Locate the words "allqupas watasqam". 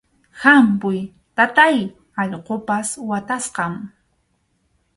2.21-3.73